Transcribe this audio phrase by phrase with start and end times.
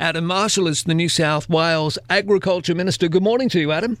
[0.00, 3.08] Adam Marshall is the New South Wales Agriculture Minister.
[3.08, 3.96] Good morning to you, Adam.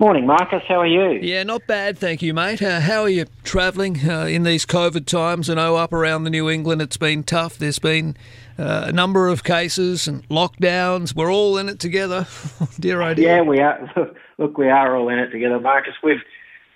[0.00, 0.62] Morning, Marcus.
[0.66, 1.20] How are you?
[1.22, 2.60] Yeah, not bad, thank you, mate.
[2.60, 5.48] Uh, how are you travelling uh, in these COVID times?
[5.48, 7.58] I know up around the New England it's been tough.
[7.58, 8.16] There's been
[8.58, 11.14] uh, a number of cases and lockdowns.
[11.14, 12.26] We're all in it together.
[12.80, 13.36] dear oh dear.
[13.36, 13.88] Yeah, we are.
[14.38, 15.94] Look, we are all in it together, Marcus.
[16.02, 16.22] We've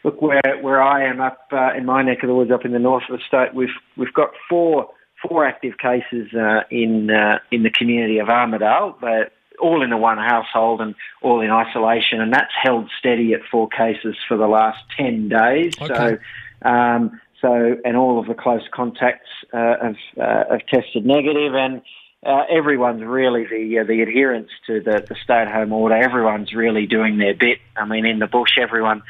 [0.05, 2.70] look where where I am up uh, in my neck of the woods, up in
[2.70, 3.52] the north of the state.
[3.52, 4.91] We've we've got four
[5.27, 9.01] four active cases uh, in uh, in the community of Armidale.
[9.01, 9.30] They're
[9.61, 13.69] all in the one household and all in isolation, and that's held steady at four
[13.69, 15.75] cases for the last ten days.
[15.80, 16.19] Okay.
[16.62, 21.55] So, um, so and all of the close contacts uh, have uh, have tested negative,
[21.55, 21.83] and
[22.27, 25.97] uh, everyone's really the uh, the adherence to the, the stay at home order.
[25.97, 27.59] Everyone's really doing their bit.
[27.77, 29.03] I mean, in the bush, everyone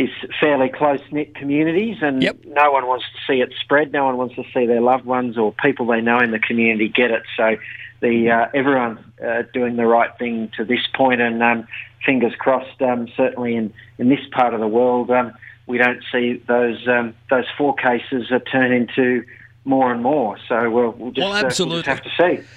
[0.00, 0.08] is
[0.40, 2.38] fairly close knit communities, and yep.
[2.46, 3.92] no one wants to see it spread.
[3.92, 6.88] No one wants to see their loved ones or people they know in the community
[6.88, 7.22] get it.
[7.36, 7.56] So,
[8.00, 11.68] the uh, everyone's uh, doing the right thing to this point, and um,
[12.06, 12.80] fingers crossed.
[12.80, 15.34] Um, certainly in, in this part of the world, um,
[15.66, 19.22] we don't see those um, those four cases turn into
[19.66, 20.38] more and more.
[20.48, 21.74] So we'll, we'll just, well, absolutely.
[21.74, 22.48] Uh, we'll just have to see.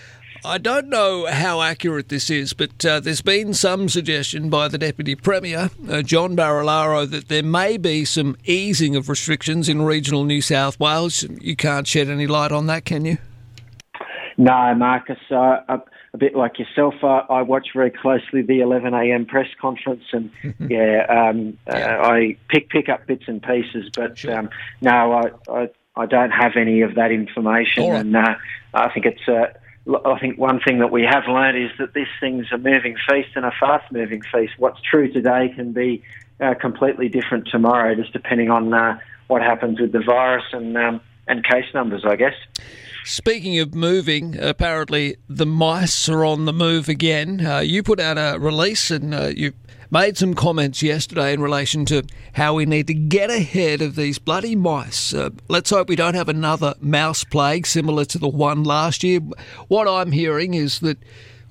[0.45, 4.77] I don't know how accurate this is, but uh, there's been some suggestion by the
[4.77, 10.25] Deputy Premier, uh, John Barilaro, that there may be some easing of restrictions in regional
[10.25, 11.23] New South Wales.
[11.39, 13.19] You can't shed any light on that, can you?
[14.37, 15.19] No, Marcus.
[15.31, 15.81] Uh, a,
[16.13, 20.29] a, bit like yourself, uh, I watch very closely the 11am press conference, and
[20.69, 22.01] yeah, um, uh, yeah.
[22.01, 24.39] I pick pick up bits and pieces, but sure.
[24.39, 24.49] um,
[24.81, 28.01] no, I, I, I don't have any of that information, right.
[28.01, 28.35] and uh,
[28.73, 29.55] I think it's
[29.87, 33.29] I think one thing that we have learned is that this thing's a moving feast
[33.35, 34.53] and a fast moving feast.
[34.57, 36.03] What's true today can be
[36.39, 41.01] uh, completely different tomorrow, just depending on uh, what happens with the virus and um,
[41.27, 42.35] and case numbers, I guess.
[43.05, 47.45] Speaking of moving, apparently the mice are on the move again.
[47.45, 49.51] Uh, you put out a release and uh, you
[49.91, 54.19] made some comments yesterday in relation to how we need to get ahead of these
[54.19, 55.13] bloody mice.
[55.13, 59.19] Uh, let's hope we don't have another mouse plague similar to the one last year.
[59.67, 60.97] What I'm hearing is that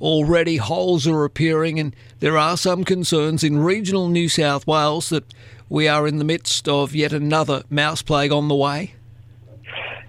[0.00, 5.32] already holes are appearing, and there are some concerns in regional New South Wales that
[5.68, 8.94] we are in the midst of yet another mouse plague on the way.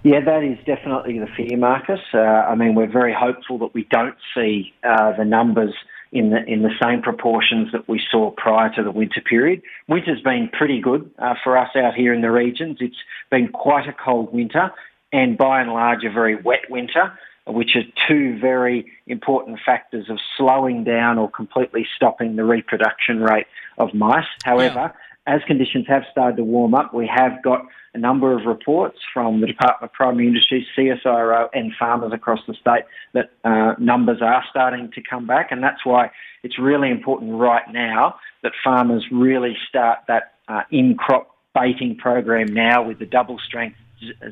[0.04, 2.00] Yeah, that is definitely the fear, Marcus.
[2.12, 5.72] Uh, I mean, we're very hopeful that we don't see uh, the numbers
[6.12, 9.62] in the in the same proportions that we saw prior to the winter period.
[9.88, 12.76] Winter's been pretty good uh, for us out here in the regions.
[12.80, 14.70] It's been quite a cold winter,
[15.10, 20.18] and by and large a very wet winter, which are two very important factors of
[20.36, 23.46] slowing down or completely stopping the reproduction rate
[23.78, 24.26] of mice.
[24.44, 25.00] However, yeah.
[25.26, 29.40] As conditions have started to warm up, we have got a number of reports from
[29.40, 34.44] the Department of Primary Industries, CSIRO, and farmers across the state that uh, numbers are
[34.50, 36.10] starting to come back, and that's why
[36.42, 42.86] it's really important right now that farmers really start that uh, in-crop baiting program now
[42.86, 43.76] with the double strength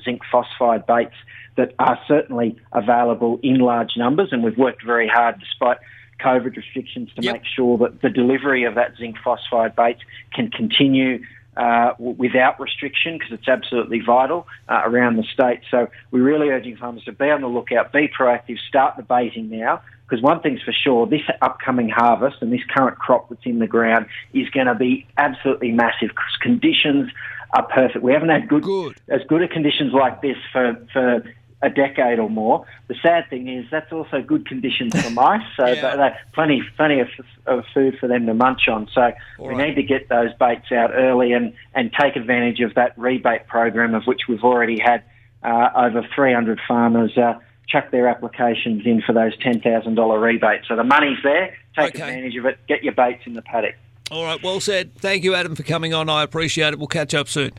[0.04, 1.14] zinc phosphide baits
[1.56, 5.78] that are certainly available in large numbers, and we've worked very hard despite
[6.22, 7.34] COVID restrictions to yep.
[7.34, 9.99] make sure that the delivery of that zinc phosphide bait
[10.34, 11.25] can continue
[11.56, 15.60] uh, without restriction because it's absolutely vital uh, around the state.
[15.71, 19.50] So we're really urging farmers to be on the lookout, be proactive, start the baiting
[19.50, 19.83] now.
[20.09, 23.66] Because one thing's for sure, this upcoming harvest and this current crop that's in the
[23.66, 27.10] ground is going to be absolutely massive because conditions
[27.54, 28.03] are perfect.
[28.03, 28.94] We haven't had good, good.
[29.09, 31.22] as good a conditions like this for, for
[31.62, 32.67] a decade or more.
[32.89, 35.97] The sad thing is that's also good conditions for mice, so yeah.
[35.97, 37.09] they, plenty plenty of,
[37.47, 38.89] of, food for them to munch on.
[38.93, 39.69] So All we right.
[39.69, 43.95] need to get those baits out early and, and take advantage of that rebate program,
[43.95, 45.05] of which we've already had
[45.43, 47.34] uh, over 300 farmers uh,
[47.69, 50.69] chuck their applications in for those $10,000 rebates.
[50.69, 51.56] So the money's there.
[51.77, 52.03] Take okay.
[52.03, 52.59] advantage of it.
[52.69, 53.77] Get your baits in the paddock.
[54.11, 54.95] All right, well said.
[54.97, 56.11] Thank you, Adam, for coming on.
[56.11, 56.78] I appreciate it.
[56.78, 57.53] We'll catch up soon.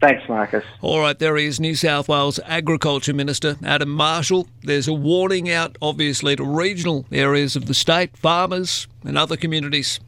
[0.00, 0.64] Thanks, Marcus.
[0.80, 4.48] All right, there is New South Wales Agriculture Minister Adam Marshall.
[4.62, 9.98] There's a warning out, obviously, to regional areas of the state, farmers and other communities.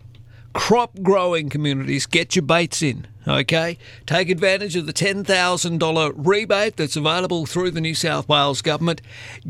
[0.53, 3.79] Crop growing communities, get your baits in, okay?
[4.07, 9.03] Take advantage of the $10,000 rebate that's available through the New South Wales Government.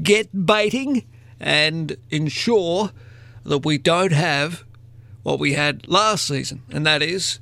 [0.03, 1.07] Get baiting
[1.39, 2.93] and ensure
[3.45, 4.65] that we don't have
[5.23, 7.41] what we had last season, and that is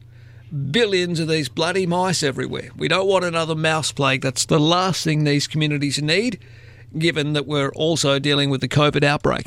[0.52, 2.70] billions of these bloody mice everywhere.
[2.76, 4.22] We don't want another mouse plague.
[4.22, 6.38] That's the last thing these communities need,
[6.96, 9.36] given that we're also dealing with the COVID outbreak.